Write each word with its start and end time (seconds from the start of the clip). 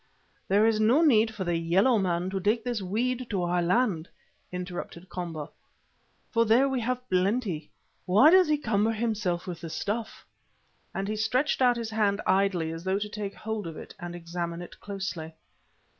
"There 0.47 0.65
is 0.65 0.79
no 0.79 1.03
need 1.03 1.31
for 1.31 1.43
the 1.43 1.55
yellow 1.55 1.99
man 1.99 2.31
to 2.31 2.39
take 2.39 2.63
this 2.63 2.81
weed 2.81 3.27
to 3.29 3.43
our 3.43 3.61
land," 3.61 4.09
interrupted 4.51 5.09
Komba, 5.09 5.49
"for 6.31 6.43
there 6.43 6.67
we 6.67 6.79
have 6.79 7.07
plenty. 7.07 7.69
Why 8.07 8.31
does 8.31 8.47
he 8.47 8.57
cumber 8.57 8.93
himself 8.93 9.45
with 9.45 9.61
the 9.61 9.69
stuff?" 9.69 10.25
and 10.91 11.07
he 11.07 11.15
stretched 11.15 11.61
out 11.61 11.77
his 11.77 11.91
hand 11.91 12.19
idly 12.25 12.71
as 12.71 12.83
though 12.83 12.97
to 12.97 13.09
take 13.09 13.35
hold 13.35 13.67
of 13.67 13.77
and 13.99 14.15
examine 14.15 14.63
it 14.63 14.79
closely. 14.79 15.35